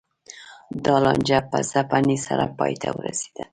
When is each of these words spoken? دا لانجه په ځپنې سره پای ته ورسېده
دا 0.85 0.95
لانجه 1.03 1.39
په 1.49 1.57
ځپنې 1.71 2.17
سره 2.27 2.45
پای 2.57 2.73
ته 2.81 2.89
ورسېده 2.97 3.43